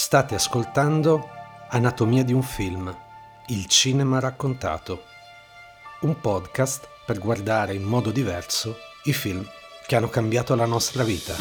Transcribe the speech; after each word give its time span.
State 0.00 0.36
ascoltando 0.36 1.28
Anatomia 1.70 2.22
di 2.22 2.32
un 2.32 2.44
film, 2.44 2.96
il 3.46 3.66
cinema 3.66 4.20
raccontato, 4.20 5.02
un 6.02 6.20
podcast 6.20 6.88
per 7.04 7.18
guardare 7.18 7.74
in 7.74 7.82
modo 7.82 8.12
diverso 8.12 8.76
i 9.04 9.12
film 9.12 9.44
che 9.88 9.96
hanno 9.96 10.08
cambiato 10.08 10.54
la 10.54 10.66
nostra 10.66 11.02
vita. 11.02 11.34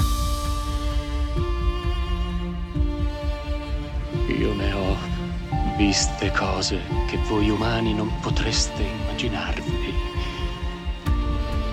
Io 4.26 4.54
ne 4.56 4.74
ho 4.74 4.98
viste 5.78 6.32
cose 6.32 6.82
che 7.08 7.18
voi 7.28 7.52
umani 7.52 7.94
non 7.94 8.12
potreste 8.22 8.82
immaginarvi. 8.82 9.94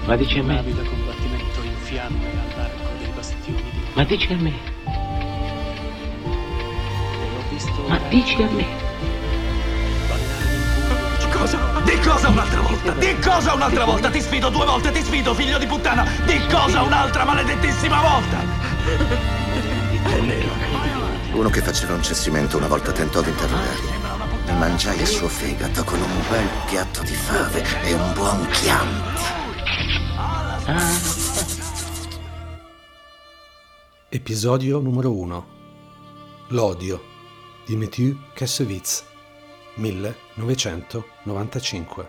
Ma 0.05 0.17
dice 0.17 0.39
a 0.39 0.43
me. 0.43 0.55
Navi 0.57 0.75
da 0.75 0.83
combattimento 0.83 1.63
in 1.63 1.77
fiamme 1.77 2.29
all'arco 2.29 2.99
dei 2.99 3.09
bastioni 3.15 3.63
di 3.63 3.81
Ma 3.95 4.05
dici 4.05 4.31
a 4.31 4.37
me. 4.37 4.74
Dici 8.15 8.43
a 8.43 8.49
me. 8.51 8.65
Cosa? 11.33 11.59
Di 11.85 11.99
cosa 11.99 12.29
un'altra 12.29 12.61
volta? 12.61 12.93
Di 12.93 13.19
cosa 13.19 13.55
un'altra 13.55 13.85
volta? 13.85 14.09
Ti 14.09 14.21
sfido 14.21 14.51
due 14.51 14.65
volte, 14.65 14.93
ti 14.93 15.03
sfido, 15.03 15.35
figlio 15.35 15.59
di 15.59 15.67
puttana! 15.67 16.09
Di 16.25 16.39
cosa 16.47 16.83
un'altra 16.83 17.25
maledettissima 17.25 18.01
volta? 18.01 18.39
È 20.05 20.21
nero. 20.21 20.49
Uno 21.33 21.51
che 21.51 21.61
faceva 21.61 21.95
un 21.95 22.03
cessimento 22.03 22.57
una 22.57 22.69
volta 22.69 22.93
tentò 22.93 23.21
di 23.21 23.31
interrogarmi. 23.31 24.59
Mangiai 24.59 25.01
il 25.01 25.07
suo 25.07 25.27
fegato 25.27 25.83
con 25.83 26.01
un 26.01 26.23
bel 26.31 26.49
piatto 26.67 27.03
di 27.03 27.15
fave 27.15 27.65
e 27.83 27.95
un 27.95 28.13
buon 28.15 28.49
chianti. 28.51 29.23
Episodio 34.09 34.79
numero 34.79 35.11
1 35.11 35.47
L'odio 36.49 37.14
di 37.67 37.77
Mathieu 37.77 38.15
Kassovitz 38.35 39.05
1995 39.77 42.09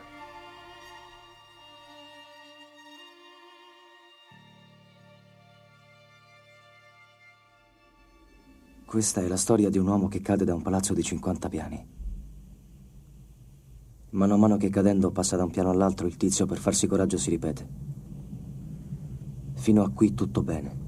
Questa 8.86 9.22
è 9.22 9.28
la 9.28 9.38
storia 9.38 9.70
di 9.70 9.78
un 9.78 9.88
uomo 9.88 10.10
che 10.10 10.20
cade 10.20 10.44
da 10.44 10.54
un 10.54 10.62
palazzo 10.62 10.94
di 10.94 11.02
50 11.02 11.50
piani. 11.50 11.88
Mano 14.10 14.34
a 14.34 14.38
mano 14.38 14.58
che 14.58 14.70
cadendo 14.70 15.12
passa 15.12 15.38
da 15.38 15.44
un 15.44 15.52
piano 15.52 15.70
all'altro, 15.70 16.08
il 16.08 16.18
tizio 16.18 16.46
per 16.46 16.58
farsi 16.58 16.88
coraggio 16.88 17.18
si 17.18 17.30
ripete. 17.30 17.68
Fino 19.54 19.84
a 19.84 19.90
qui 19.90 20.14
tutto 20.14 20.44
bene. 20.44 20.84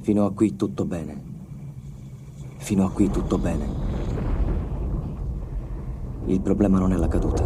Fino 0.00 0.26
a 0.26 0.32
qui 0.32 0.56
tutto 0.56 0.84
bene. 0.84 1.31
Fino 2.62 2.86
a 2.86 2.90
qui 2.92 3.10
tutto 3.10 3.38
bene. 3.38 3.68
Il 6.26 6.40
problema 6.40 6.78
non 6.78 6.92
è 6.92 6.96
la 6.96 7.08
caduta, 7.08 7.44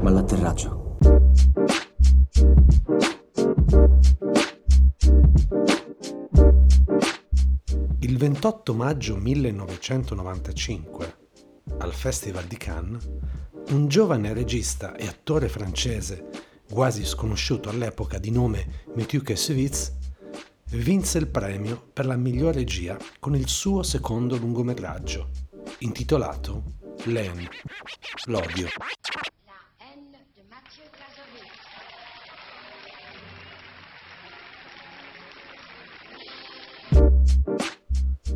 ma 0.00 0.08
l'atterraggio. 0.08 0.96
Il 7.98 8.16
28 8.16 8.72
maggio 8.72 9.16
1995, 9.16 11.16
al 11.76 11.92
Festival 11.92 12.44
di 12.44 12.56
Cannes, 12.56 13.10
un 13.72 13.88
giovane 13.88 14.32
regista 14.32 14.96
e 14.96 15.06
attore 15.06 15.50
francese, 15.50 16.30
quasi 16.72 17.04
sconosciuto 17.04 17.68
all'epoca 17.68 18.18
di 18.18 18.30
nome 18.30 18.86
Mathieu 18.94 19.22
Kassovitz, 19.22 19.97
vinse 20.70 21.18
il 21.18 21.28
premio 21.28 21.90
per 21.92 22.04
la 22.04 22.16
miglior 22.16 22.54
regia 22.54 22.96
con 23.18 23.34
il 23.34 23.48
suo 23.48 23.82
secondo 23.82 24.36
lungometraggio, 24.36 25.30
intitolato 25.78 26.62
L'Aine, 27.04 27.48
l'odio. 28.26 28.66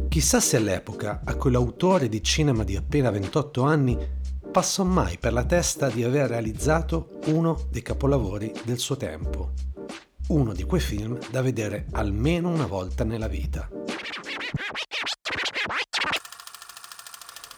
Chissà 0.09 0.41
se 0.41 0.57
all'epoca 0.57 1.23
a 1.25 1.35
quell'autore 1.37 2.09
di 2.09 2.23
cinema 2.23 2.65
di 2.65 2.77
appena 2.77 3.11
28 3.11 3.63
anni 3.63 3.99
passò 4.51 4.85
mai 4.85 5.17
per 5.19 5.33
la 5.33 5.45
testa 5.45 5.89
di 5.89 6.05
aver 6.05 6.29
realizzato 6.29 7.19
uno 7.27 7.67
dei 7.71 7.83
capolavori 7.83 8.53
del 8.65 8.79
suo 8.79 8.97
tempo, 8.97 9.53
uno 10.33 10.55
di 10.55 10.65
quei 10.65 10.81
film 10.81 11.19
da 11.29 11.43
vedere 11.43 11.87
almeno 11.93 12.49
una 12.49 12.67
volta 12.67 13.05
nella 13.05 13.29
vita. 13.29 13.69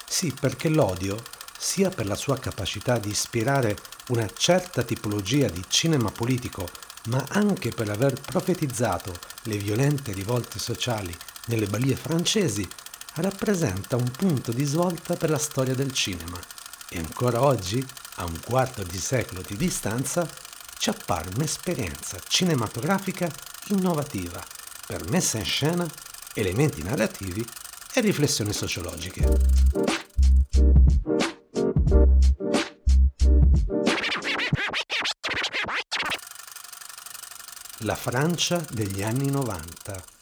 Sì, 0.06 0.34
perché 0.38 0.68
l'odio, 0.68 1.22
sia 1.56 1.90
per 1.90 2.06
la 2.06 2.16
sua 2.16 2.38
capacità 2.38 2.98
di 2.98 3.10
ispirare 3.10 3.76
una 4.08 4.28
certa 4.28 4.82
tipologia 4.82 5.48
di 5.48 5.62
cinema 5.68 6.10
politico, 6.10 6.68
ma 7.06 7.24
anche 7.30 7.70
per 7.70 7.90
aver 7.90 8.20
profetizzato 8.20 9.12
le 9.44 9.56
violente 9.56 10.12
rivolte 10.12 10.58
sociali 10.58 11.16
nelle 11.46 11.66
balie 11.66 11.94
francesi, 11.94 12.68
rappresenta 13.16 13.94
un 13.94 14.10
punto 14.10 14.50
di 14.50 14.64
svolta 14.64 15.14
per 15.14 15.30
la 15.30 15.38
storia 15.38 15.74
del 15.74 15.92
cinema 15.92 16.38
e 16.94 16.98
ancora 16.98 17.42
oggi, 17.42 17.84
a 18.16 18.24
un 18.24 18.38
quarto 18.44 18.84
di 18.84 18.98
secolo 18.98 19.42
di 19.44 19.56
distanza, 19.56 20.28
ci 20.78 20.90
appare 20.90 21.30
un'esperienza 21.34 22.18
cinematografica 22.26 23.30
innovativa 23.68 24.42
per 24.86 25.08
messa 25.08 25.38
in 25.38 25.44
scena, 25.44 25.86
elementi 26.34 26.82
narrativi 26.82 27.44
e 27.92 28.00
riflessioni 28.00 28.52
sociologiche. 28.52 29.26
La 37.78 37.94
Francia 37.96 38.64
degli 38.70 39.02
anni 39.02 39.30
90. 39.30 40.13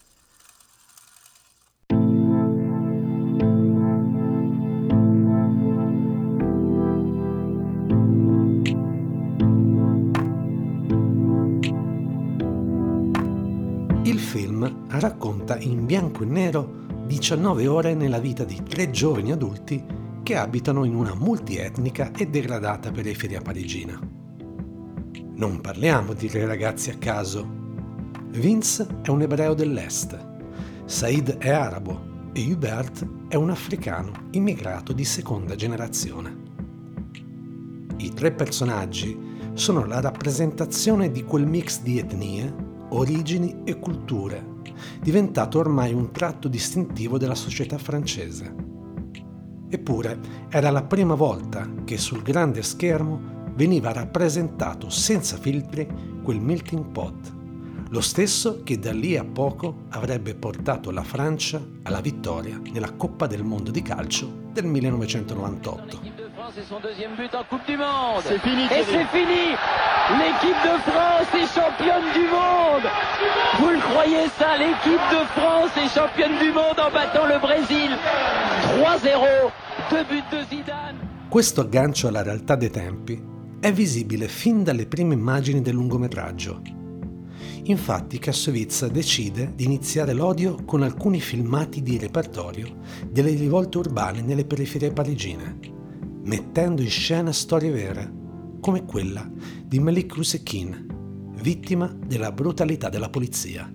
Bianco 15.92 16.22
e 16.22 16.26
nero 16.26 16.86
19 17.04 17.66
ore 17.66 17.92
nella 17.92 18.18
vita 18.18 18.44
di 18.44 18.62
tre 18.66 18.88
giovani 18.88 19.30
adulti 19.30 19.84
che 20.22 20.36
abitano 20.36 20.84
in 20.84 20.94
una 20.94 21.14
multietnica 21.14 22.12
e 22.12 22.28
degradata 22.28 22.90
periferia 22.90 23.42
parigina. 23.42 24.00
Non 25.34 25.60
parliamo 25.60 26.14
di 26.14 26.28
tre 26.28 26.46
ragazzi 26.46 26.88
a 26.88 26.96
caso. 26.96 27.46
Vince 28.28 28.86
è 29.02 29.10
un 29.10 29.20
ebreo 29.20 29.52
dell'Est, 29.52 30.18
Said 30.86 31.36
è 31.36 31.50
arabo 31.50 32.30
e 32.32 32.50
Hubert 32.50 33.06
è 33.28 33.34
un 33.34 33.50
africano 33.50 34.12
immigrato 34.30 34.94
di 34.94 35.04
seconda 35.04 35.56
generazione. 35.56 36.36
I 37.98 38.14
tre 38.14 38.32
personaggi 38.32 39.14
sono 39.52 39.84
la 39.84 40.00
rappresentazione 40.00 41.10
di 41.10 41.22
quel 41.22 41.46
mix 41.46 41.82
di 41.82 41.98
etnie, 41.98 42.50
origini 42.88 43.60
e 43.64 43.78
culture, 43.78 44.51
diventato 45.00 45.58
ormai 45.58 45.92
un 45.92 46.10
tratto 46.10 46.48
distintivo 46.48 47.18
della 47.18 47.34
società 47.34 47.78
francese. 47.78 48.54
Eppure 49.68 50.18
era 50.48 50.70
la 50.70 50.82
prima 50.82 51.14
volta 51.14 51.68
che 51.84 51.96
sul 51.96 52.22
grande 52.22 52.62
schermo 52.62 53.50
veniva 53.54 53.92
rappresentato 53.92 54.90
senza 54.90 55.36
filtri 55.36 55.88
quel 56.22 56.40
melting 56.40 56.86
pot, 56.86 57.40
lo 57.92 58.00
stesso 58.00 58.62
che 58.62 58.78
da 58.78 58.90
lì 58.90 59.18
a 59.18 59.24
poco 59.24 59.84
avrebbe 59.90 60.34
portato 60.34 60.90
la 60.90 61.02
Francia 61.02 61.62
alla 61.82 62.00
vittoria 62.00 62.58
nella 62.72 62.92
Coppa 62.92 63.26
del 63.26 63.44
Mondo 63.44 63.70
di 63.70 63.82
calcio 63.82 64.48
del 64.50 64.64
1998. 64.64 66.21
Et 66.54 66.64
son 66.68 66.80
deuxième 66.80 67.14
but 67.16 67.34
en 67.34 67.44
Coupe 67.44 67.64
du 67.66 67.78
Monde. 67.78 68.20
C'est 68.24 68.38
fini. 68.40 68.64
Et 68.64 68.84
c'est 68.84 69.06
fini. 69.08 69.56
L'équipe 70.20 70.60
de 70.62 70.76
France 70.84 71.32
est 71.32 71.48
championne 71.48 72.12
du 72.12 72.28
monde. 72.28 72.84
Vous 73.58 73.70
le 73.70 73.78
croyez 73.80 74.28
ça 74.36 74.58
L'équipe 74.58 75.00
de 75.10 75.24
France 75.32 75.70
est 75.78 75.88
championne 75.88 76.38
du 76.38 76.52
monde 76.52 76.78
en 76.78 76.92
battant 76.92 77.24
le 77.24 77.38
Brésil. 77.38 77.96
3-0. 78.82 79.50
Deux 79.90 80.04
buts 80.04 80.22
de 80.30 80.44
Zidane. 80.50 80.98
Questo 81.30 81.62
aggancio 81.62 82.08
alla 82.08 82.22
realtà 82.22 82.54
dei 82.54 82.68
tempi 82.68 83.18
è 83.58 83.72
visibile 83.72 84.28
fin 84.28 84.62
dalle 84.62 84.86
prime 84.86 85.14
immagini 85.14 85.62
del 85.62 85.74
lungometraggio. 85.74 86.60
Infatti 87.64 88.18
Kassovitz 88.18 88.88
decide 88.88 89.52
di 89.54 89.64
iniziare 89.64 90.12
l'odio 90.12 90.56
con 90.66 90.82
alcuni 90.82 91.18
filmati 91.20 91.80
di 91.80 91.96
repertorio 91.96 92.76
delle 93.08 93.30
rivolte 93.30 93.78
urbane 93.78 94.20
nelle 94.20 94.44
periferie 94.44 94.92
parigine, 94.92 95.80
mettendo 96.24 96.82
in 96.82 96.90
scena 96.90 97.32
storie 97.32 97.70
vere, 97.70 98.12
come 98.60 98.84
quella 98.84 99.28
di 99.64 99.80
Malik 99.80 100.14
Rusekin, 100.14 101.32
vittima 101.40 101.86
della 101.86 102.32
brutalità 102.32 102.88
della 102.88 103.10
polizia. 103.10 103.72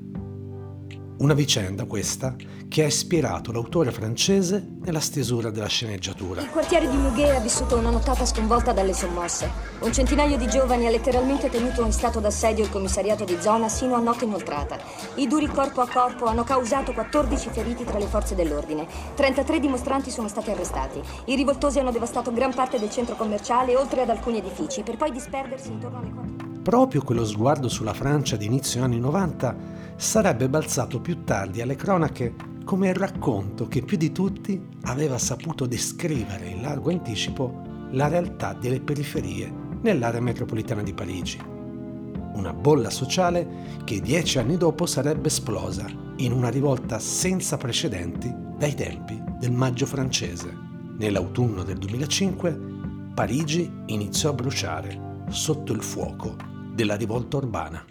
Una 1.20 1.34
vicenda 1.34 1.86
questa 1.86 2.36
che 2.68 2.84
ha 2.84 2.86
ispirato 2.86 3.52
l'autore 3.52 3.92
francese 3.92 4.64
nella 4.82 5.00
stesura 5.00 5.50
della 5.50 5.66
sceneggiatura. 5.66 6.42
Il 6.42 6.50
quartiere 6.52 6.88
di 6.88 6.96
Muguet 6.96 7.36
ha 7.36 7.40
vissuto 7.40 7.76
una 7.76 7.90
nottata 7.90 8.24
sconvolta 8.24 8.72
dalle 8.72 8.94
sommosse. 8.94 9.50
Un 9.80 9.92
centinaio 9.92 10.38
di 10.38 10.48
giovani 10.48 10.86
ha 10.86 10.92
letteralmente 10.92 11.50
tenuto 11.50 11.84
in 11.84 11.92
stato 11.92 12.20
d'assedio 12.20 12.66
il 12.66 12.70
commissariato 12.70 13.24
di 13.24 13.36
zona 13.40 13.68
sino 13.68 13.96
a 13.96 14.00
notte 14.00 14.26
inoltrata. 14.26 14.78
I 15.16 15.26
duri 15.26 15.48
corpo 15.48 15.82
a 15.82 15.88
corpo 15.92 16.26
hanno 16.26 16.44
causato 16.44 16.94
14 16.94 17.50
feriti 17.50 17.84
tra 17.84 17.98
le 17.98 18.06
forze 18.06 18.36
dell'ordine. 18.36 18.86
33 19.16 19.60
dimostranti 19.60 20.12
sono 20.12 20.28
stati 20.28 20.52
arrestati. 20.52 21.02
I 21.26 21.36
rivoltosi 21.36 21.80
hanno 21.80 21.92
devastato 21.92 22.32
gran 22.32 22.54
parte 22.54 22.78
del 22.78 22.92
centro 22.92 23.16
commerciale 23.16 23.76
oltre 23.76 24.04
ad 24.04 24.10
alcuni 24.12 24.38
edifici, 24.38 24.84
per 24.84 24.98
poi 24.98 25.12
disperdersi 25.12 25.72
intorno 25.72 25.98
alle 25.98 26.12
quattro. 26.12 26.46
Proprio 26.62 27.02
quello 27.02 27.26
sguardo 27.26 27.70
sulla 27.70 27.94
Francia 27.94 28.36
di 28.36 28.46
inizio 28.46 28.84
anni 28.84 29.00
90 29.00 29.77
sarebbe 29.98 30.48
balzato 30.48 31.02
più 31.02 31.24
tardi 31.24 31.60
alle 31.60 31.76
cronache 31.76 32.36
come 32.64 32.90
il 32.90 32.96
racconto 32.96 33.68
che 33.68 33.82
più 33.82 33.98
di 33.98 34.12
tutti 34.12 34.62
aveva 34.84 35.18
saputo 35.18 35.66
descrivere 35.66 36.46
in 36.48 36.62
largo 36.62 36.92
anticipo 36.92 37.62
la 37.92 38.08
realtà 38.08 38.54
delle 38.54 38.80
periferie 38.80 39.52
nell'area 39.82 40.22
metropolitana 40.22 40.84
di 40.84 40.94
Parigi. 40.94 41.40
Una 42.34 42.54
bolla 42.54 42.92
sociale 42.92 43.82
che 43.84 44.00
dieci 44.00 44.38
anni 44.38 44.58
dopo 44.58 44.86
sarebbe 44.86 45.28
esplosa 45.30 45.88
in 46.18 46.32
una 46.32 46.50
rivolta 46.50 47.00
senza 47.00 47.58
precedenti 47.58 48.32
dai 48.58 48.76
tempi 48.76 49.20
del 49.40 49.52
maggio 49.52 49.88
francese. 49.88 50.54
Nell'autunno 50.98 51.64
del 51.64 51.78
2005 51.78 52.60
Parigi 53.16 53.72
iniziò 53.88 54.30
a 54.30 54.34
bruciare 54.34 55.24
sotto 55.30 55.74
il 55.74 55.82
fuoco 55.82 56.36
della 56.76 56.96
rivolta 56.96 57.38
urbana. 57.38 57.84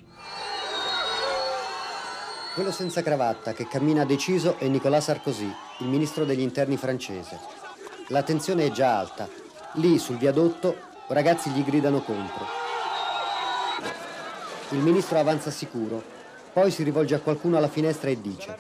Quello 2.57 2.73
senza 2.73 3.03
cravatta 3.03 3.53
che 3.53 3.69
cammina 3.69 4.07
deciso 4.07 4.57
è 4.57 4.67
Nicolas 4.67 5.05
Sarkozy, 5.05 5.55
il 5.81 5.89
ministro 5.89 6.25
degli 6.25 6.41
interni 6.41 6.79
francese. 6.79 7.39
La 8.09 8.23
tensione 8.23 8.65
è 8.65 8.71
già 8.71 8.99
alta. 8.99 9.29
Lì, 9.75 9.99
sul 9.99 10.17
viadotto, 10.17 10.75
ragazzi 11.09 11.51
gli 11.51 11.63
gridano 11.63 12.01
contro. 12.01 12.47
Il 14.71 14.79
ministro 14.79 15.19
avanza 15.19 15.51
sicuro, 15.51 16.03
poi 16.55 16.71
si 16.71 16.83
rivolge 16.83 17.15
a 17.15 17.21
qualcuno 17.21 17.59
alla 17.59 17.69
finestra 17.69 18.09
e 18.09 18.23
dice: 18.23 18.57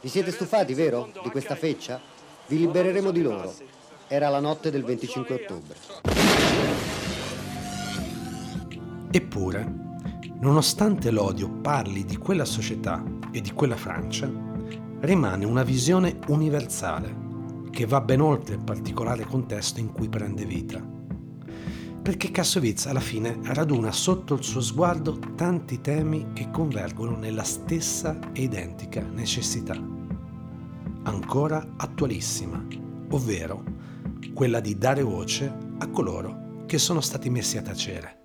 Vi 0.00 0.08
siete 0.08 0.30
stufati, 0.30 0.72
vero? 0.72 1.10
Di 1.24 1.30
questa 1.30 1.56
feccia? 1.56 2.00
Vi 2.46 2.58
libereremo 2.58 3.10
di 3.10 3.22
loro. 3.22 3.52
Era 4.06 4.28
la 4.28 4.38
notte 4.38 4.70
del 4.70 4.84
25 4.84 5.34
ottobre. 5.34 5.76
Eppure, 9.10 9.79
Nonostante 10.40 11.10
l'odio 11.10 11.50
parli 11.50 12.06
di 12.06 12.16
quella 12.16 12.46
società 12.46 13.04
e 13.30 13.42
di 13.42 13.52
quella 13.52 13.76
Francia, 13.76 14.32
rimane 15.00 15.44
una 15.44 15.62
visione 15.62 16.18
universale 16.28 17.14
che 17.70 17.84
va 17.84 18.00
ben 18.00 18.22
oltre 18.22 18.54
il 18.54 18.64
particolare 18.64 19.26
contesto 19.26 19.80
in 19.80 19.92
cui 19.92 20.08
prende 20.08 20.46
vita. 20.46 20.82
Perché 22.02 22.30
Kassovitz 22.30 22.86
alla 22.86 23.00
fine 23.00 23.38
raduna 23.42 23.92
sotto 23.92 24.32
il 24.32 24.42
suo 24.42 24.62
sguardo 24.62 25.18
tanti 25.34 25.82
temi 25.82 26.28
che 26.32 26.50
convergono 26.50 27.16
nella 27.16 27.44
stessa 27.44 28.18
e 28.32 28.40
identica 28.42 29.02
necessità, 29.02 29.74
ancora 31.02 31.74
attualissima, 31.76 32.66
ovvero 33.10 33.62
quella 34.32 34.60
di 34.60 34.78
dare 34.78 35.02
voce 35.02 35.54
a 35.76 35.86
coloro 35.88 36.64
che 36.64 36.78
sono 36.78 37.02
stati 37.02 37.28
messi 37.28 37.58
a 37.58 37.62
tacere 37.62 38.19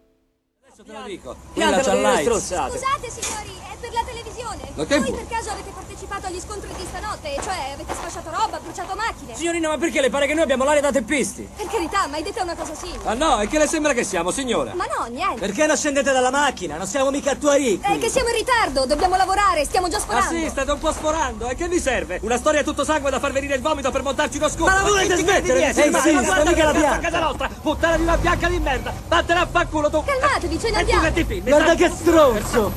te 0.85 0.93
lo 0.93 1.03
dico. 1.03 1.35
Quella 1.53 1.79
c'ha 1.79 2.17
strozzate. 2.17 2.77
Scusate 2.77 3.09
signori, 3.09 3.59
è 3.75 3.80
per 3.80 3.92
la 3.94 4.04
televisione. 4.06 4.62
Ma 4.74 4.86
che 4.86 5.00
Voi 5.00 5.12
per 5.12 5.27
caso 5.27 5.50
avete 5.51 5.72
partecipato 5.74 6.27
agli 6.27 6.39
scontri 6.39 6.69
di 6.75 6.86
stanotte? 6.88 7.36
Cioè 7.44 7.74
avete 7.74 7.94
sfasciato 7.94 8.30
roba, 8.31 8.60
bruciato 8.60 8.95
macchine? 8.95 9.36
Signorina, 9.36 9.69
ma 9.69 9.77
perché 9.77 10.01
le 10.01 10.10
pare 10.10 10.27
che 10.27 10.33
noi 10.33 10.44
abbiamo 10.44 10.63
l'aria 10.63 10.81
da 10.81 10.92
teppisti? 10.92 11.48
Per 11.56 11.68
carità, 11.68 12.07
mai 12.07 12.24
detta 12.24 12.44
una 12.44 12.56
cosa 12.56 12.74
simile. 12.75 13.00
Ah 13.04 13.13
no, 13.13 13.39
e 13.42 13.48
che 13.48 13.57
le 13.57 13.68
sembra 13.68 13.94
che 13.94 14.04
siamo, 14.04 14.31
signora? 14.31 14.74
Ma 14.75 14.86
no, 14.86 15.06
niente. 15.10 15.39
Perché 15.39 15.66
non 15.66 15.75
scendete 15.77 16.12
dalla 16.12 16.31
macchina? 16.31 16.77
Non 16.77 16.88
siamo 16.88 17.10
mica 17.12 17.31
attuari. 17.31 17.80
È 17.81 17.98
che 17.98 18.10
siamo 18.10 18.30
in 18.30 18.36
ritardo, 18.36 18.86
dobbiamo 18.86 19.16
lavorare, 19.16 19.66
stiamo 19.66 19.88
già 19.89 19.98
Ah 19.98 20.01
sforando. 20.01 20.30
sì, 20.36 20.48
state 20.50 20.72
un 20.72 20.80
po' 20.80 20.92
sforando. 20.92 21.48
E 21.50 21.56
che 21.56 21.68
vi 21.68 21.80
serve? 21.80 22.19
Una 22.24 22.38
storia 22.38 22.63
tutto 22.63 22.83
sangue 22.83 23.10
da 23.12 23.19
far 23.19 23.31
venire 23.31 23.56
il 23.56 23.62
vomito 23.62 23.92
per 23.92 24.01
montarci 24.04 24.38
uno 24.38 24.50
scopo. 24.50 24.69
Ma 24.69 24.75
la 24.75 24.81
volete 24.83 25.16
smettere? 25.18 25.74
Eh 25.74 25.89
Ma 25.89 26.00
sì, 26.01 26.12
ma 26.12 26.22
guarda 26.22 26.44
mica 26.50 26.54
che 26.56 26.63
la 26.63 26.69
a 26.69 26.74
bianca. 26.74 27.00
casa 27.10 27.19
nostra! 27.19 27.50
Puttana 27.62 27.98
di 27.98 28.04
una 28.04 28.18
bianca 28.18 28.48
di 28.48 28.60
merda! 28.60 28.94
Vattene 29.07 29.39
a 29.39 29.48
fanculo 29.50 29.89
tu! 29.89 30.04
Calmatevi, 30.04 30.60
ce 30.60 30.69
ne 30.72 30.77
andiamo. 30.77 31.10
Guarda 31.44 31.75
che 31.75 31.89
stronzo. 31.89 32.72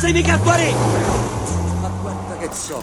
Sei 0.00 0.14
mica 0.14 0.32
attuari! 0.32 0.72
Ma 1.82 1.88
guarda 2.00 2.38
che 2.38 2.48
so. 2.54 2.82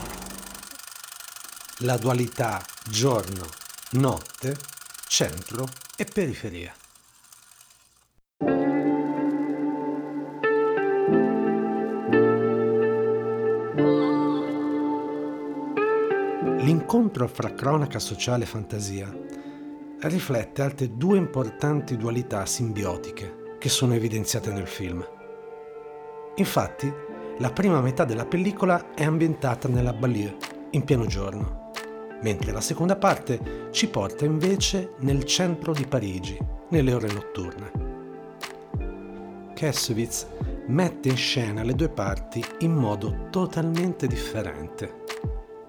la 1.79 1.97
dualità 1.97 2.61
giorno-notte, 2.87 4.55
centro 5.07 5.65
e 5.95 6.05
periferia. 6.05 6.71
L'incontro 16.59 17.27
fra 17.27 17.51
cronaca 17.55 17.97
sociale 17.97 18.43
e 18.43 18.47
fantasia 18.47 19.11
riflette 20.01 20.61
altre 20.61 20.95
due 20.95 21.17
importanti 21.17 21.97
dualità 21.97 22.45
simbiotiche 22.45 23.55
che 23.57 23.69
sono 23.69 23.95
evidenziate 23.95 24.51
nel 24.51 24.67
film. 24.67 25.03
Infatti, 26.35 27.05
la 27.39 27.51
prima 27.51 27.81
metà 27.81 28.03
della 28.03 28.25
pellicola 28.25 28.93
è 28.95 29.03
ambientata 29.03 29.67
nella 29.67 29.93
banlieue, 29.93 30.37
in 30.71 30.83
pieno 30.83 31.05
giorno, 31.05 31.71
mentre 32.21 32.51
la 32.51 32.61
seconda 32.61 32.95
parte 32.95 33.69
ci 33.71 33.87
porta 33.89 34.25
invece 34.25 34.93
nel 34.99 35.23
centro 35.23 35.71
di 35.71 35.85
Parigi, 35.85 36.37
nelle 36.69 36.93
ore 36.93 37.11
notturne. 37.11 37.85
Kassovitz 39.53 40.27
mette 40.67 41.09
in 41.09 41.17
scena 41.17 41.63
le 41.63 41.73
due 41.73 41.89
parti 41.89 42.43
in 42.59 42.73
modo 42.73 43.27
totalmente 43.29 44.07
differente. 44.07 45.03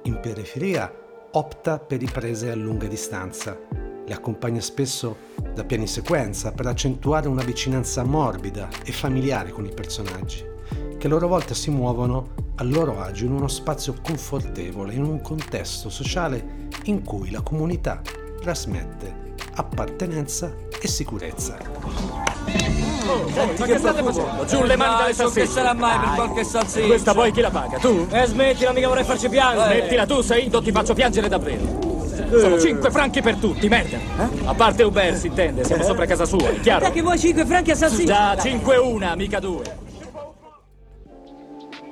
In 0.04 0.20
periferia 0.20 0.90
opta 1.32 1.78
per 1.78 1.98
riprese 1.98 2.50
a 2.50 2.54
lunga 2.54 2.86
distanza, 2.86 3.58
le 4.06 4.14
accompagna 4.14 4.60
spesso 4.60 5.16
da 5.52 5.64
piani 5.64 5.86
sequenza 5.86 6.52
per 6.52 6.66
accentuare 6.66 7.28
una 7.28 7.44
vicinanza 7.44 8.02
morbida 8.04 8.68
e 8.84 8.90
familiare 8.90 9.50
con 9.50 9.66
i 9.66 9.72
personaggi, 9.72 10.44
che 10.98 11.06
a 11.06 11.10
loro 11.10 11.28
volta 11.28 11.54
si 11.54 11.70
muovono 11.70 12.30
a 12.56 12.64
loro 12.64 13.00
agio 13.00 13.24
in 13.24 13.32
uno 13.32 13.46
spazio 13.46 13.94
confortevole, 14.02 14.94
in 14.94 15.04
un 15.04 15.20
contesto 15.20 15.88
sociale 15.88 16.66
in 16.84 17.04
cui 17.04 17.30
la 17.30 17.40
comunità 17.40 18.00
trasmette 18.40 19.26
appartenenza 19.54 20.52
e 20.80 20.88
sicurezza. 20.88 21.56
Ma 23.56 23.66
che 23.66 23.78
state 23.78 24.02
facendo? 24.02 24.44
Giù 24.44 24.62
le 24.64 24.76
mani 24.76 24.96
dalle 24.98 25.14
salsicce! 25.14 25.46
Che 25.46 25.52
sarà 25.52 25.72
mai 25.72 25.98
per 26.00 26.14
qualche 26.16 26.44
salsiccia? 26.44 26.86
Questa 26.86 27.14
poi 27.14 27.30
chi 27.30 27.40
la 27.40 27.50
paga? 27.50 27.78
Tu? 27.78 28.06
Eh 28.10 28.26
smettila, 28.26 28.72
mica 28.72 28.88
vorrei 28.88 29.04
farci 29.04 29.28
piangere. 29.28 29.78
Smettila 29.78 30.06
tu, 30.06 30.20
Saido, 30.20 30.60
ti 30.60 30.72
faccio 30.72 30.94
piangere 30.94 31.28
davvero! 31.28 31.86
Sono 32.36 32.58
5 32.58 32.90
franchi 32.90 33.22
per 33.22 33.36
tutti, 33.36 33.68
merda! 33.68 33.98
A 34.44 34.54
parte 34.54 34.82
Uber, 34.82 35.14
si 35.16 35.28
intende, 35.28 35.62
siamo 35.62 35.84
sopra 35.84 36.06
casa 36.06 36.24
sua, 36.24 36.50
è 36.50 36.60
chiaro? 36.60 36.80
Dai 36.80 36.92
che 36.92 37.02
vuoi 37.02 37.18
5 37.18 37.46
franchi 37.46 37.70
a 37.70 37.76
salsiccia? 37.76 38.34
Già, 38.34 38.42
5 38.42 38.76
una, 38.76 39.14
mica 39.14 39.38
due! 39.38 39.86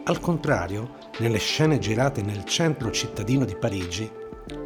Al 0.08 0.20
contrario, 0.20 0.98
nelle 1.18 1.38
scene 1.38 1.80
girate 1.80 2.22
nel 2.22 2.44
centro 2.44 2.92
cittadino 2.92 3.44
di 3.44 3.56
Parigi, 3.56 4.08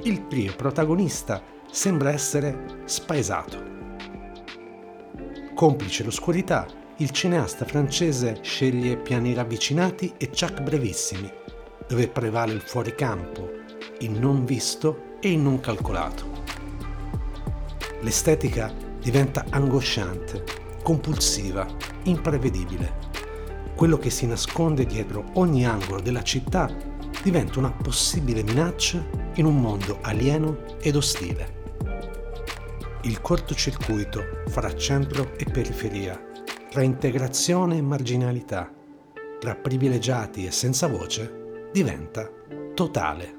il 0.03 0.27
trio 0.27 0.55
protagonista 0.55 1.43
sembra 1.71 2.11
essere 2.11 2.83
spaesato. 2.85 3.59
Complice 5.55 6.05
l'oscurità, 6.05 6.67
il 6.99 7.11
cineasta 7.11 7.65
francese 7.65 8.41
sceglie 8.43 8.99
piani 8.99 9.33
ravvicinati 9.33 10.13
e 10.19 10.31
ciak 10.31 10.61
brevissimi, 10.61 11.33
dove 11.89 12.09
prevale 12.09 12.53
il 12.53 12.61
fuoricampo, 12.61 13.51
il 14.01 14.11
non 14.11 14.45
visto 14.45 15.17
e 15.21 15.33
il 15.33 15.39
non 15.39 15.59
calcolato. 15.59 16.31
L'estetica 18.03 18.71
diventa 19.01 19.47
angosciante, 19.49 20.45
compulsiva, 20.83 21.67
imprevedibile. 22.03 23.09
Quello 23.81 23.97
che 23.97 24.11
si 24.11 24.27
nasconde 24.27 24.85
dietro 24.85 25.25
ogni 25.37 25.65
angolo 25.65 26.03
della 26.03 26.23
città 26.23 26.71
diventa 27.23 27.59
una 27.61 27.73
possibile 27.73 28.43
minaccia 28.43 29.03
in 29.37 29.47
un 29.47 29.59
mondo 29.59 30.01
alieno 30.03 30.77
ed 30.83 30.97
ostile. 30.97 31.79
Il 33.05 33.23
cortocircuito 33.23 34.43
fra 34.49 34.77
centro 34.77 35.33
e 35.35 35.47
periferia, 35.51 36.23
tra 36.69 36.83
integrazione 36.83 37.79
e 37.79 37.81
marginalità, 37.81 38.71
tra 39.39 39.55
privilegiati 39.55 40.45
e 40.45 40.51
senza 40.51 40.87
voce, 40.87 41.71
diventa 41.73 42.31
totale. 42.75 43.39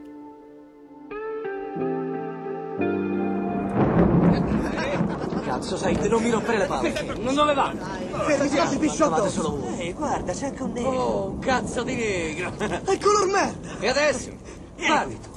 Cazzo, 5.51 5.77
sai, 5.77 6.07
non 6.07 6.23
mi 6.23 6.29
rompere 6.29 6.59
le 6.59 6.65
palle. 6.65 7.15
Non 7.17 7.35
dove 7.35 7.53
va? 7.53 7.73
Fermi, 7.75 8.77
pisciotto. 8.77 9.15
Trovate 9.15 9.29
solo 9.29 9.53
uno. 9.53 9.77
Ehi, 9.77 9.93
guarda, 9.93 10.31
c'è 10.33 10.45
anche 10.45 10.63
un 10.63 10.71
negro. 10.71 10.91
Oh, 10.91 11.29
un 11.31 11.39
cazzo 11.39 11.83
di 11.83 11.95
negro. 11.95 12.53
È 12.57 12.97
color 12.97 13.27
merda. 13.27 13.79
E 13.79 13.89
adesso? 13.89 14.31
Parli 14.77 15.19
tu. 15.19 15.29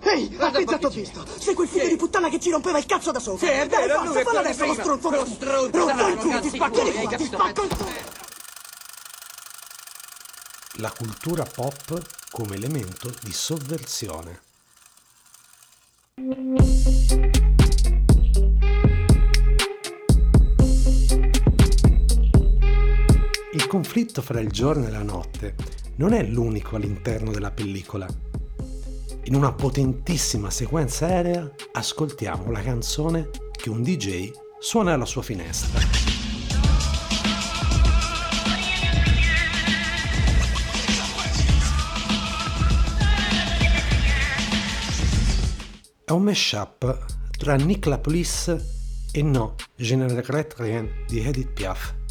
Ehi, 0.00 0.36
ha 0.38 0.50
chi 0.50 0.88
visto. 0.90 1.24
Sei 1.38 1.54
quel 1.54 1.68
figlio 1.68 1.88
di 1.88 1.96
puttana 1.96 2.28
che 2.28 2.40
ci 2.40 2.50
rompeva 2.50 2.78
il 2.78 2.86
cazzo 2.86 3.12
da 3.12 3.20
sopra. 3.20 3.46
Sì, 3.46 3.52
è 3.52 3.66
Dai, 3.66 3.86
vero, 3.86 4.00
forza, 4.00 4.10
lui 4.10 4.20
è 4.20 4.24
fallo 4.24 4.38
adesso, 4.38 4.66
lo 4.66 4.74
stronzo. 4.74 5.10
Lo 5.10 5.24
stronzo, 5.24 5.84
dai, 5.84 6.12
il 6.12 6.18
culo, 6.18 6.40
ti 6.40 6.48
spacco 6.48 6.78
culo, 6.78 6.90
di 6.90 6.96
hai 6.96 7.04
qua, 7.04 7.16
ti 7.16 7.24
spacco 7.24 7.62
il 7.62 7.76
culo. 7.76 8.12
La 10.78 10.90
cultura 10.90 11.44
pop 11.44 12.02
come 12.30 12.56
elemento 12.56 13.12
di 13.22 13.32
sovversione. 13.32 14.42
Conflitto 23.74 24.22
fra 24.22 24.38
il 24.38 24.52
giorno 24.52 24.86
e 24.86 24.90
la 24.90 25.02
notte 25.02 25.56
non 25.96 26.12
è 26.12 26.22
l'unico 26.22 26.76
all'interno 26.76 27.32
della 27.32 27.50
pellicola. 27.50 28.06
In 29.24 29.34
una 29.34 29.52
potentissima 29.52 30.48
sequenza 30.48 31.06
aerea 31.06 31.50
ascoltiamo 31.72 32.52
la 32.52 32.62
canzone 32.62 33.30
che 33.50 33.70
un 33.70 33.82
DJ 33.82 34.30
suona 34.60 34.92
alla 34.92 35.04
sua 35.04 35.22
finestra. 35.22 35.80
È 46.04 46.12
un 46.12 46.22
mashup 46.22 47.06
tra 47.36 47.56
Nick 47.56 47.86
la 47.86 47.98
Police 47.98 48.64
e 49.10 49.22
No, 49.22 49.56
Je 49.74 49.96
ne 49.96 50.06
regrette 50.06 51.04
di 51.08 51.18
Edith 51.26 51.50
Piaf. 51.50 52.02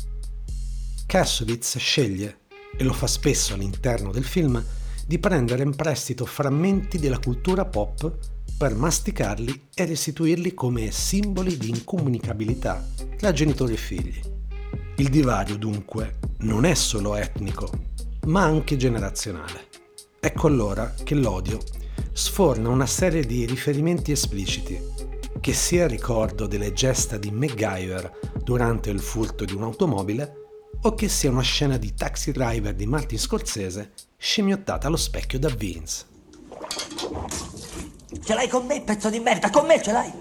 Kassovitz 1.06 1.78
sceglie, 1.78 2.38
e 2.76 2.84
lo 2.84 2.94
fa 2.94 3.08
spesso 3.08 3.54
all'interno 3.54 4.12
del 4.12 4.24
film, 4.24 4.64
di 5.06 5.20
prendere 5.20 5.64
in 5.64 5.76
prestito 5.76 6.26
frammenti 6.26 6.98
della 6.98 7.20
cultura 7.20 7.66
pop 7.66 8.18
per 8.58 8.76
masticarli 8.76 9.68
e 9.74 9.86
restituirli 9.86 10.54
come 10.54 10.92
simboli 10.92 11.58
di 11.58 11.70
incomunicabilità 11.70 12.88
tra 13.18 13.32
genitori 13.32 13.74
e 13.74 13.78
figli. 13.78 14.20
Il 14.98 15.10
divario 15.10 15.58
dunque 15.58 16.20
non 16.40 16.66
è 16.66 16.74
solo 16.74 17.16
etnico, 17.16 17.70
ma 18.28 18.44
anche 18.44 18.78
generazionale. 18.78 19.68
Ecco 20.20 20.48
allora 20.48 20.94
che 21.04 21.16
l'odio 21.16 21.60
sforna 22.14 22.70
una 22.70 22.86
serie 22.86 23.26
di 23.26 23.46
riferimenti 23.46 24.12
espliciti, 24.12 24.80
che 25.42 25.54
sia 25.54 25.84
il 25.84 25.90
ricordo 25.90 26.48
delle 26.48 26.72
gesta 26.74 27.18
di 27.18 27.32
MacGyver 27.32 28.20
durante 28.44 28.90
il 28.90 29.00
furto 29.00 29.44
di 29.44 29.54
un'automobile, 29.54 30.43
o 30.82 30.94
che 30.94 31.08
sia 31.08 31.30
una 31.30 31.42
scena 31.42 31.78
di 31.78 31.94
Taxi 31.94 32.32
Driver 32.32 32.74
di 32.74 32.86
Martin 32.86 33.18
Scorsese 33.18 33.94
scimmiottata 34.18 34.88
allo 34.88 34.98
specchio 34.98 35.40
da 35.40 35.50
Vince. 35.50 36.06
Ce 38.24 38.34
l'hai 38.34 38.48
con 38.48 38.66
me, 38.66 38.82
pezzo 38.82 39.10
di 39.10 39.20
merda, 39.20 39.50
con 39.50 39.66
me 39.66 39.82
ce 39.82 39.92
l'hai. 39.92 40.12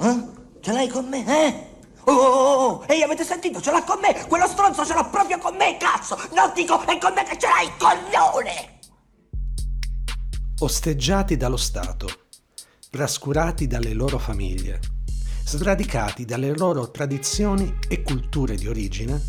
Eh? 0.00 0.28
Ce 0.60 0.72
l'hai 0.72 0.88
con 0.88 1.08
me, 1.08 1.24
eh? 1.26 1.70
Oh, 2.04 2.12
oh, 2.12 2.66
oh, 2.66 2.84
ehi, 2.86 3.02
avete 3.02 3.24
sentito? 3.24 3.60
Ce 3.60 3.70
l'ha 3.70 3.84
con 3.84 4.00
me! 4.00 4.26
Quello 4.26 4.46
stronzo 4.46 4.84
ce 4.84 4.94
l'ha 4.94 5.04
proprio 5.04 5.38
con 5.38 5.54
me, 5.56 5.76
cazzo! 5.76 6.16
Non 6.34 6.52
dico, 6.54 6.80
è 6.80 6.98
con 6.98 7.12
me 7.14 7.24
che 7.24 7.38
ce 7.38 7.46
l'hai, 7.46 7.70
coglione! 7.78 8.72
osteggiati 10.64 11.36
dallo 11.36 11.56
Stato, 11.56 12.08
trascurati 12.88 13.66
dalle 13.66 13.92
loro 13.92 14.18
famiglie, 14.18 14.80
sradicati 15.44 16.24
dalle 16.24 16.56
loro 16.56 16.90
tradizioni 16.90 17.78
e 17.88 18.02
culture 18.02 18.56
di 18.56 18.68
origine, 18.68 19.20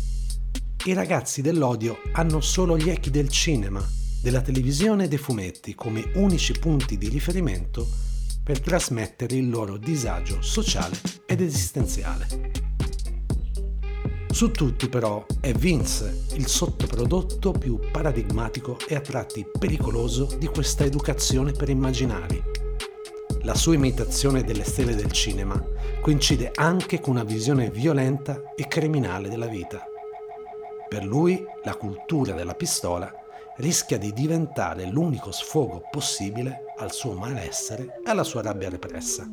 i 0.86 0.92
ragazzi 0.92 1.42
dell'odio 1.42 1.98
hanno 2.12 2.40
solo 2.40 2.76
gli 2.76 2.90
echi 2.90 3.10
del 3.10 3.28
cinema, 3.28 3.82
della 4.22 4.40
televisione 4.40 5.04
e 5.04 5.08
dei 5.08 5.18
fumetti 5.18 5.74
come 5.74 6.10
unici 6.14 6.52
punti 6.58 6.96
di 6.96 7.08
riferimento 7.08 7.86
per 8.42 8.60
trasmettere 8.60 9.36
il 9.36 9.48
loro 9.48 9.76
disagio 9.76 10.42
sociale 10.42 10.98
ed 11.26 11.40
esistenziale. 11.40 12.52
Su 14.30 14.50
tutti 14.50 14.88
però 14.88 15.24
è 15.40 15.52
Vince 15.52 16.24
il 16.34 16.48
sottoprodotto 16.48 17.52
più 17.52 17.78
paradigmatico 17.90 18.78
e 18.86 18.94
a 18.96 19.00
tratti 19.00 19.46
pericoloso 19.58 20.28
di 20.38 20.48
questa 20.48 20.84
educazione 20.84 21.52
per 21.52 21.68
immaginari. 21.68 22.53
La 23.44 23.54
sua 23.54 23.74
imitazione 23.74 24.42
delle 24.42 24.64
stelle 24.64 24.94
del 24.94 25.12
cinema 25.12 25.62
coincide 26.00 26.50
anche 26.54 26.98
con 26.98 27.12
una 27.12 27.24
visione 27.24 27.68
violenta 27.68 28.54
e 28.56 28.66
criminale 28.66 29.28
della 29.28 29.44
vita. 29.46 29.84
Per 30.88 31.04
lui 31.04 31.44
la 31.62 31.74
cultura 31.74 32.32
della 32.32 32.54
pistola 32.54 33.12
rischia 33.58 33.98
di 33.98 34.14
diventare 34.14 34.86
l'unico 34.86 35.30
sfogo 35.30 35.82
possibile 35.90 36.72
al 36.78 36.90
suo 36.90 37.12
malessere 37.12 38.00
e 38.02 38.10
alla 38.10 38.24
sua 38.24 38.40
rabbia 38.40 38.70
repressa. 38.70 39.28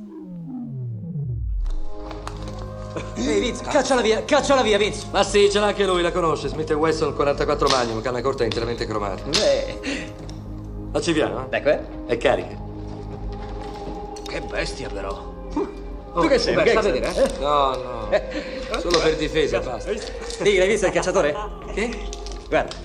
Ehi, 3.16 3.40
Vince, 3.40 3.64
cacciala 3.64 4.02
via, 4.02 4.26
cacciala 4.26 4.62
via, 4.62 4.78
Vince. 4.78 5.06
Ma 5.12 5.24
sì, 5.24 5.50
ce 5.50 5.60
l'ha 5.60 5.68
anche 5.68 5.86
lui, 5.86 6.02
la 6.02 6.12
conosce. 6.12 6.50
Smith 6.50 6.70
Wesson 6.72 7.16
44 7.16 7.70
Magnum, 7.70 8.02
canna 8.02 8.22
corta 8.22 8.44
interamente 8.44 8.86
cromatica. 8.86 9.30
Beh, 9.30 9.80
La 10.92 11.00
civiano, 11.00 11.50
eh? 11.50 11.58
eh. 11.58 11.80
È 12.08 12.18
carica. 12.18 12.71
Che 14.32 14.42
bestia, 14.42 14.90
però. 14.90 15.10
Oh, 16.14 16.22
tu 16.22 16.28
che 16.28 16.40
sei, 16.40 16.56
beh, 16.56 16.70
sta 16.70 16.80
a 16.80 16.82
vedere, 16.84 17.14
eh? 17.16 17.38
No, 17.40 17.76
no. 17.76 18.10
Solo 18.80 19.00
per 19.00 19.16
difesa, 19.18 19.60
basta. 19.60 19.92
Dì, 20.42 20.58
l'hai 20.58 20.68
visto 20.68 20.86
il 20.86 20.92
cacciatore? 20.94 21.36
Che? 21.74 22.10
Guarda. 22.48 22.76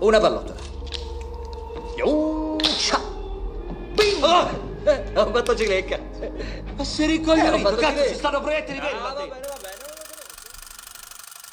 Una 0.00 0.18
pallottola. 0.20 0.60
Yusha! 1.96 3.00
Bing! 3.94 4.22
Oh! 4.22 4.70
Eh, 4.84 5.04
ho 5.14 5.30
fatto 5.32 5.56
cilecca. 5.56 5.98
Ma 6.76 6.84
sei 6.84 7.04
Eh, 7.04 7.08
ricoglionito, 7.18 7.68
fatto 7.68 7.76
cazzo, 7.80 7.92
cilecca. 7.94 8.08
ci 8.10 8.14
stanno 8.16 8.40
proiettili 8.40 8.78
Ah, 8.78 8.82
dentro. 8.82 8.98
bene, 9.00 9.40
va 9.46 9.56
bene. 9.60 9.76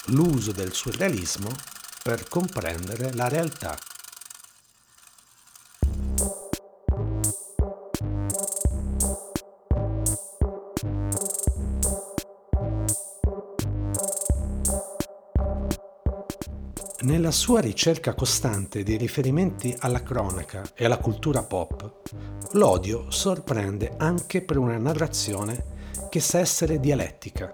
L'uso 0.06 0.50
del 0.52 0.72
surrealismo 0.72 1.48
per 2.02 2.28
comprendere 2.28 3.12
la 3.14 3.28
realtà. 3.28 3.76
Nella 17.10 17.32
sua 17.32 17.58
ricerca 17.58 18.14
costante 18.14 18.84
di 18.84 18.96
riferimenti 18.96 19.74
alla 19.80 20.00
cronaca 20.00 20.62
e 20.76 20.84
alla 20.84 20.98
cultura 20.98 21.42
pop, 21.42 22.02
l'odio 22.52 23.10
sorprende 23.10 23.94
anche 23.96 24.42
per 24.42 24.56
una 24.56 24.78
narrazione 24.78 26.06
che 26.08 26.20
sa 26.20 26.38
essere 26.38 26.78
dialettica, 26.78 27.52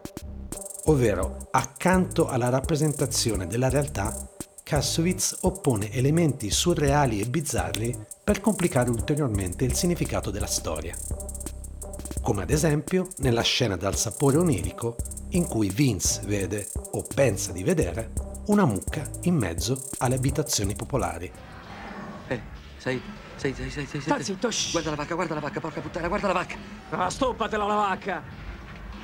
ovvero 0.84 1.48
accanto 1.52 2.28
alla 2.28 2.50
rappresentazione 2.50 3.46
della 3.46 3.70
realtà, 3.70 4.28
Kassovitz 4.62 5.38
oppone 5.40 5.90
elementi 5.90 6.50
surreali 6.50 7.22
e 7.22 7.26
bizzarri 7.26 7.96
per 8.22 8.42
complicare 8.42 8.90
ulteriormente 8.90 9.64
il 9.64 9.72
significato 9.72 10.30
della 10.30 10.44
storia. 10.44 10.94
Come 12.20 12.42
ad 12.42 12.50
esempio 12.50 13.08
nella 13.20 13.40
scena 13.40 13.76
dal 13.76 13.96
sapore 13.96 14.36
onirico 14.36 14.96
in 15.30 15.46
cui 15.46 15.70
Vince 15.70 16.20
vede, 16.26 16.68
o 16.90 17.02
pensa 17.14 17.52
di 17.52 17.62
vedere, 17.62 18.36
una 18.47 18.65
mucca 18.65 19.03
in 19.23 19.37
mezzo 19.37 19.81
alle 19.99 20.15
abitazioni 20.17 20.75
popolari. 20.75 21.31
Eh, 22.29 22.41
sei, 22.76 23.00
sei, 23.37 23.55
sei, 23.55 23.71
sei, 23.71 23.87
sei. 23.87 24.00
Sta 24.00 24.21
zitto. 24.23 24.49
Guarda 24.73 24.91
la 24.91 24.97
vacca, 24.97 25.15
guarda 25.15 25.35
la 25.35 25.41
vacca, 25.41 25.61
porca 25.61 25.81
puttana, 25.81 26.09
guarda 26.09 26.26
la 26.29 26.33
vacca. 26.33 26.57
Ah, 26.91 27.11
stoppatela 27.11 27.65
la 27.67 27.75
vacca. 27.75 28.23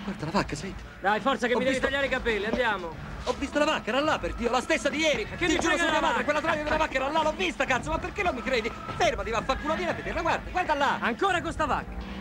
Guarda 0.04 0.24
la 0.24 0.30
vacca, 0.30 0.56
sei. 0.56 0.74
Dai, 1.00 1.20
forza 1.20 1.46
che 1.46 1.54
Ho 1.54 1.58
mi 1.58 1.64
devi 1.64 1.76
visto- 1.76 1.86
tagliare 1.88 2.06
i 2.06 2.10
capelli, 2.10 2.44
andiamo. 2.44 3.10
Ho 3.24 3.34
visto 3.38 3.58
la 3.58 3.64
vacca, 3.64 3.88
era 3.90 4.00
là 4.00 4.18
per 4.18 4.34
Dio, 4.34 4.50
la 4.50 4.60
stessa 4.60 4.88
di 4.88 4.98
ieri. 4.98 5.26
Che 5.26 5.46
Ti 5.46 5.58
giuro 5.58 5.76
su 5.76 5.84
mia 5.88 6.00
madre, 6.00 6.24
quella 6.24 6.40
troia 6.40 6.62
della 6.62 6.76
vacca 6.76 6.94
era 6.94 7.08
là, 7.10 7.22
l'ho 7.22 7.32
vista, 7.36 7.64
cazzo, 7.64 7.90
ma 7.90 7.98
perché 7.98 8.22
non 8.22 8.34
mi 8.34 8.42
credi? 8.42 8.70
Fermati, 8.96 9.30
vaffanculo, 9.30 9.74
vieni 9.74 9.90
a 9.90 9.94
vederla, 9.94 10.20
guarda, 10.22 10.50
guarda 10.50 10.74
là. 10.74 10.98
Ancora 11.00 11.40
con 11.40 11.52
sta 11.52 11.66
vacca. 11.66 12.20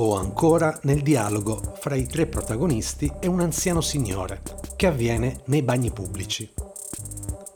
O 0.00 0.16
ancora 0.16 0.78
nel 0.82 1.02
dialogo 1.02 1.74
fra 1.80 1.96
i 1.96 2.06
tre 2.06 2.26
protagonisti 2.26 3.12
e 3.18 3.26
un 3.26 3.40
anziano 3.40 3.80
signore 3.80 4.42
che 4.76 4.86
avviene 4.86 5.40
nei 5.46 5.62
bagni 5.62 5.90
pubblici. 5.90 6.48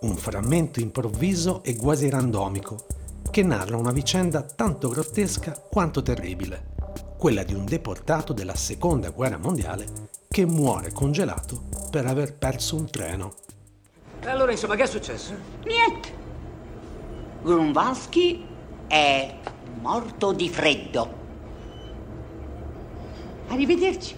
Un 0.00 0.16
frammento 0.16 0.80
improvviso 0.80 1.62
e 1.62 1.76
quasi 1.76 2.10
randomico 2.10 2.86
che 3.30 3.44
narra 3.44 3.76
una 3.76 3.92
vicenda 3.92 4.42
tanto 4.42 4.88
grottesca 4.88 5.52
quanto 5.52 6.02
terribile, 6.02 6.74
quella 7.16 7.44
di 7.44 7.54
un 7.54 7.64
deportato 7.64 8.32
della 8.32 8.56
seconda 8.56 9.10
guerra 9.10 9.38
mondiale 9.38 9.86
che 10.28 10.44
muore 10.44 10.90
congelato 10.90 11.62
per 11.90 12.06
aver 12.06 12.36
perso 12.36 12.74
un 12.74 12.90
treno. 12.90 13.34
E 14.20 14.28
allora, 14.28 14.50
insomma, 14.50 14.74
che 14.74 14.82
è 14.82 14.86
successo? 14.86 15.32
Niente. 15.64 16.20
Grunwalski 17.42 18.44
è 18.88 19.34
morto 19.80 20.32
di 20.32 20.48
freddo. 20.48 21.21
Arrivederci. 23.52 24.16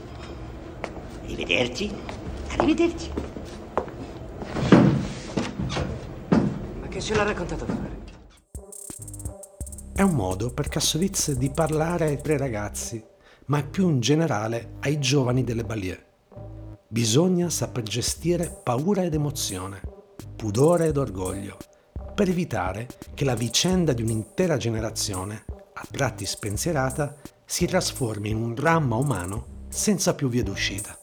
Arrivederci. 1.22 1.92
Arrivederci. 2.56 3.10
Ma 6.80 6.86
che 6.88 7.00
ce 7.00 7.14
l'ha 7.16 7.24
raccontato 7.24 7.64
fare? 7.64 8.02
È 9.92 10.02
un 10.02 10.14
modo 10.14 10.52
per 10.52 10.68
Kassovitz 10.68 11.32
di 11.32 11.50
parlare 11.50 12.06
ai 12.06 12.22
tre 12.22 12.38
ragazzi, 12.38 13.04
ma 13.46 13.60
più 13.64 13.88
in 13.88 13.98
generale 13.98 14.74
ai 14.82 15.00
giovani 15.00 15.42
delle 15.42 15.64
Balie. 15.64 16.04
Bisogna 16.86 17.50
saper 17.50 17.82
gestire 17.82 18.60
paura 18.62 19.02
ed 19.02 19.14
emozione, 19.14 19.80
pudore 20.36 20.86
ed 20.86 20.96
orgoglio, 20.96 21.56
per 22.14 22.28
evitare 22.28 22.86
che 23.14 23.24
la 23.24 23.34
vicenda 23.34 23.94
di 23.94 24.02
un'intera 24.02 24.56
generazione, 24.56 25.44
a 25.72 25.84
tratti 25.90 26.24
spensierata, 26.24 27.16
si 27.54 27.66
trasformi 27.66 28.30
in 28.30 28.36
un 28.36 28.52
dramma 28.52 28.96
umano 28.96 29.66
senza 29.68 30.12
più 30.16 30.28
vie 30.28 30.42
d'uscita. 30.42 30.98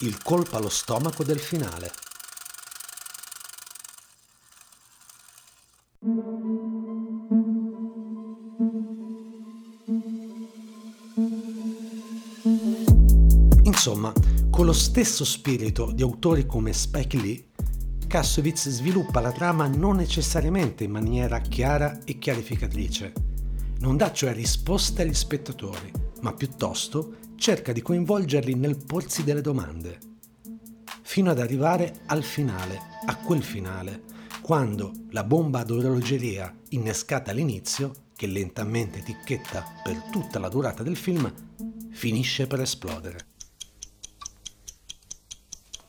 Il 0.00 0.20
colpo 0.20 0.56
allo 0.56 0.68
stomaco 0.68 1.22
del 1.22 1.38
finale. 1.38 1.92
Insomma, 13.62 14.12
con 14.50 14.66
lo 14.66 14.72
stesso 14.72 15.24
spirito 15.24 15.92
di 15.92 16.02
autori 16.02 16.46
come 16.46 16.72
Spike 16.72 17.16
Lee, 17.16 17.52
Kassovitz 18.14 18.68
sviluppa 18.68 19.18
la 19.18 19.32
trama 19.32 19.66
non 19.66 19.96
necessariamente 19.96 20.84
in 20.84 20.92
maniera 20.92 21.40
chiara 21.40 21.98
e 22.04 22.16
chiarificatrice. 22.16 23.12
Non 23.80 23.96
dà 23.96 24.12
cioè 24.12 24.32
risposte 24.32 25.02
agli 25.02 25.12
spettatori, 25.12 25.90
ma 26.20 26.32
piuttosto 26.32 27.16
cerca 27.34 27.72
di 27.72 27.82
coinvolgerli 27.82 28.54
nel 28.54 28.76
porsi 28.76 29.24
delle 29.24 29.40
domande, 29.40 29.98
fino 31.02 31.32
ad 31.32 31.40
arrivare 31.40 32.02
al 32.06 32.22
finale, 32.22 32.78
a 33.04 33.16
quel 33.16 33.42
finale, 33.42 34.04
quando 34.42 34.92
la 35.10 35.24
bomba 35.24 35.58
ad 35.58 35.72
orologeria 35.72 36.56
innescata 36.68 37.32
all'inizio, 37.32 37.92
che 38.14 38.28
lentamente 38.28 39.02
ticchetta 39.02 39.64
per 39.82 40.00
tutta 40.12 40.38
la 40.38 40.48
durata 40.48 40.84
del 40.84 40.96
film, 40.96 41.34
finisce 41.90 42.46
per 42.46 42.60
esplodere. 42.60 43.26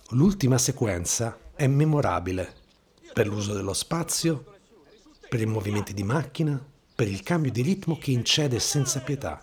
L'ultima 0.09 0.57
sequenza 0.57 1.37
è 1.55 1.67
memorabile 1.67 2.53
per 3.13 3.27
l'uso 3.27 3.53
dello 3.53 3.73
spazio, 3.73 4.43
per 5.29 5.39
i 5.41 5.45
movimenti 5.45 5.93
di 5.93 6.03
macchina, 6.03 6.63
per 6.93 7.07
il 7.07 7.23
cambio 7.23 7.51
di 7.51 7.61
ritmo 7.61 7.97
che 7.97 8.11
incede 8.11 8.59
senza 8.59 8.99
pietà. 8.99 9.41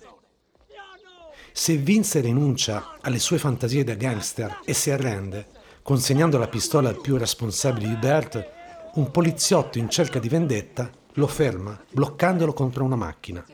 Se 1.53 1.77
Vince 1.77 2.21
rinuncia 2.21 2.99
alle 3.01 3.19
sue 3.19 3.39
fantasie 3.39 3.85
da 3.85 3.95
gangster 3.95 4.61
e 4.65 4.75
si 4.75 4.91
arrende, 4.91 5.47
consegnando 5.83 6.39
la 6.39 6.49
pistola 6.49 6.89
al 6.89 7.01
più 7.01 7.17
responsabile 7.17 7.89
di 7.89 7.97
Bert, 7.97 8.51
un 8.95 9.11
poliziotto 9.11 9.79
in 9.79 9.89
cerca 9.89 10.19
di 10.19 10.29
vendetta 10.29 10.91
lo 11.15 11.27
ferma, 11.27 11.79
bloccandolo 11.91 12.53
contro 12.53 12.85
una 12.85 12.97
macchina. 12.97 13.45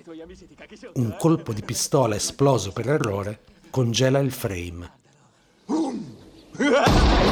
Un 0.95 1.17
colpo 1.19 1.53
di 1.53 1.63
pistola 1.63 2.15
esploso 2.15 2.73
per 2.73 2.89
errore 2.89 3.41
congela 3.71 4.19
il 4.21 4.31
frame. 4.31 4.91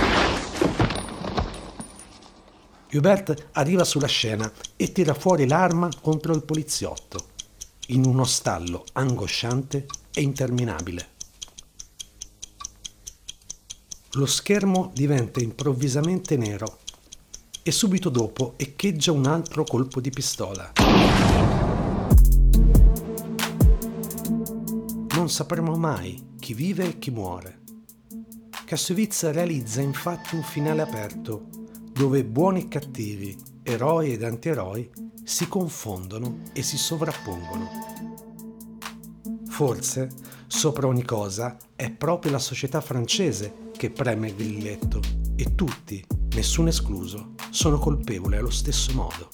Hubert 2.92 3.48
arriva 3.52 3.84
sulla 3.84 4.06
scena 4.06 4.50
e 4.76 4.92
tira 4.92 5.14
fuori 5.14 5.46
l'arma 5.46 5.88
contro 6.00 6.34
il 6.34 6.44
poliziotto, 6.44 7.26
in 7.88 8.04
uno 8.06 8.24
stallo 8.24 8.84
angosciante 8.92 9.86
e 10.12 10.22
interminabile. 10.22 11.14
Lo 14.12 14.26
schermo 14.26 14.92
diventa 14.94 15.40
improvvisamente 15.40 16.36
nero 16.36 16.78
e 17.62 17.70
subito 17.70 18.08
dopo 18.08 18.54
echeggia 18.56 19.12
un 19.12 19.26
altro 19.26 19.64
colpo 19.64 20.00
di 20.00 20.10
pistola. 20.10 20.72
Non 25.14 25.28
sapremo 25.28 25.74
mai 25.76 26.34
chi 26.38 26.54
vive 26.54 26.86
e 26.86 26.98
chi 26.98 27.10
muore. 27.10 27.62
Kassovitz 28.64 29.30
realizza 29.32 29.80
infatti 29.80 30.34
un 30.34 30.42
finale 30.42 30.82
aperto 30.82 31.55
dove 31.96 32.24
buoni 32.24 32.64
e 32.64 32.68
cattivi, 32.68 33.34
eroi 33.62 34.12
ed 34.12 34.22
antieroi 34.22 34.90
si 35.24 35.48
confondono 35.48 36.40
e 36.52 36.62
si 36.62 36.76
sovrappongono. 36.76 37.68
Forse, 39.48 40.10
sopra 40.46 40.88
ogni 40.88 41.04
cosa, 41.04 41.56
è 41.74 41.90
proprio 41.90 42.32
la 42.32 42.38
società 42.38 42.82
francese 42.82 43.70
che 43.74 43.90
preme 43.90 44.28
il 44.28 44.34
grilletto 44.34 45.00
e 45.36 45.54
tutti, 45.54 46.04
nessuno 46.34 46.68
escluso, 46.68 47.32
sono 47.48 47.78
colpevoli 47.78 48.36
allo 48.36 48.50
stesso 48.50 48.92
modo. 48.92 49.30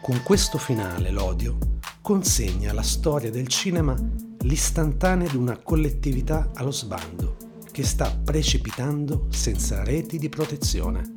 Con 0.00 0.22
questo 0.22 0.58
finale 0.58 1.10
l'odio 1.10 1.58
consegna 2.02 2.70
alla 2.70 2.82
storia 2.82 3.32
del 3.32 3.48
cinema 3.48 3.96
l'istantanea 4.42 5.28
di 5.28 5.36
una 5.36 5.58
collettività 5.58 6.52
allo 6.54 6.70
sbando 6.70 7.36
che 7.72 7.82
sta 7.82 8.10
precipitando 8.10 9.26
senza 9.30 9.82
reti 9.82 10.18
di 10.18 10.28
protezione. 10.28 11.15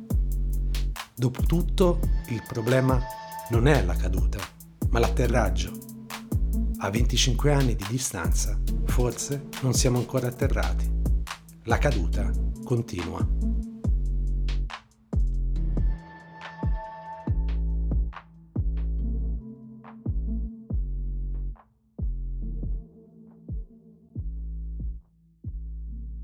Dopotutto 1.20 2.00
il 2.28 2.42
problema 2.48 2.98
non 3.50 3.66
è 3.66 3.84
la 3.84 3.94
caduta, 3.94 4.38
ma 4.88 5.00
l'atterraggio. 5.00 5.70
A 6.78 6.88
25 6.88 7.52
anni 7.52 7.76
di 7.76 7.84
distanza 7.90 8.58
forse 8.86 9.48
non 9.60 9.74
siamo 9.74 9.98
ancora 9.98 10.28
atterrati. 10.28 10.90
La 11.64 11.76
caduta 11.76 12.30
continua. 12.64 13.28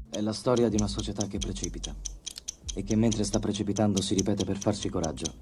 È 0.09 0.20
la 0.22 0.32
storia 0.32 0.70
di 0.70 0.76
una 0.76 0.88
società 0.88 1.26
che 1.26 1.37
precipita 1.37 1.94
e 2.76 2.84
che 2.84 2.94
mentre 2.94 3.24
sta 3.24 3.38
precipitando 3.38 4.02
si 4.02 4.12
ripete 4.12 4.44
per 4.44 4.58
farci 4.58 4.90
coraggio. 4.90 5.32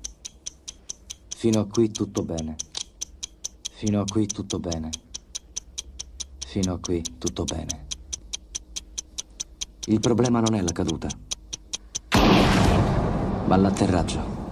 Fino 1.37 1.59
a 1.59 1.67
qui 1.67 1.91
tutto 1.91 2.23
bene. 2.23 2.55
Fino 3.73 4.01
a 4.01 4.05
qui 4.05 4.27
tutto 4.27 4.61
bene. 4.61 4.91
Fino 6.47 6.75
a 6.75 6.79
qui 6.79 7.03
tutto 7.19 7.43
bene. 7.43 7.87
Il 9.87 9.99
problema 9.99 10.39
non 10.39 10.55
è 10.55 10.63
la 10.63 10.71
caduta, 10.71 11.09
ma 13.47 13.57
l'atterraggio. 13.57 14.43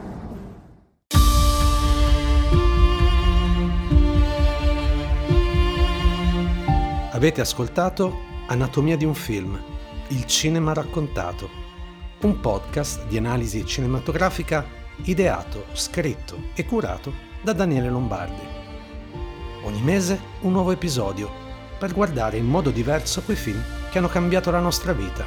Avete 7.12 7.40
ascoltato 7.40 8.30
Anatomia 8.48 8.96
di 8.96 9.04
un 9.04 9.14
film, 9.14 9.56
il 10.08 10.26
cinema 10.26 10.72
raccontato 10.72 11.62
un 12.26 12.38
podcast 12.38 13.06
di 13.06 13.16
analisi 13.16 13.66
cinematografica 13.66 14.64
ideato, 15.04 15.66
scritto 15.72 16.50
e 16.54 16.64
curato 16.64 17.12
da 17.42 17.52
Daniele 17.52 17.88
Lombardi. 17.88 18.42
Ogni 19.64 19.82
mese 19.82 20.20
un 20.42 20.52
nuovo 20.52 20.70
episodio 20.70 21.30
per 21.78 21.92
guardare 21.92 22.36
in 22.36 22.46
modo 22.46 22.70
diverso 22.70 23.22
quei 23.22 23.36
film 23.36 23.62
che 23.90 23.98
hanno 23.98 24.08
cambiato 24.08 24.52
la 24.52 24.60
nostra 24.60 24.92
vita. 24.92 25.24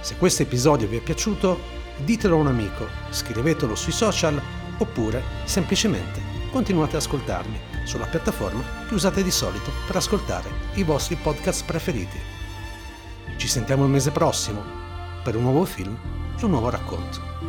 Se 0.00 0.16
questo 0.16 0.42
episodio 0.42 0.86
vi 0.86 0.98
è 0.98 1.00
piaciuto, 1.00 1.58
ditelo 2.04 2.36
a 2.36 2.40
un 2.40 2.46
amico, 2.46 2.86
scrivetelo 3.10 3.74
sui 3.74 3.92
social 3.92 4.40
oppure 4.78 5.22
semplicemente 5.44 6.20
continuate 6.52 6.94
ad 6.94 7.02
ascoltarmi 7.02 7.58
sulla 7.82 8.06
piattaforma 8.06 8.62
che 8.86 8.94
usate 8.94 9.24
di 9.24 9.30
solito 9.32 9.72
per 9.86 9.96
ascoltare 9.96 10.48
i 10.74 10.84
vostri 10.84 11.16
podcast 11.16 11.64
preferiti. 11.64 12.18
Ci 13.36 13.48
sentiamo 13.48 13.84
il 13.84 13.90
mese 13.90 14.12
prossimo 14.12 14.77
per 15.22 15.36
un 15.36 15.42
nuovo 15.42 15.64
film 15.64 15.96
un 16.44 16.50
nuovo 16.50 16.70
racconto. 16.70 17.47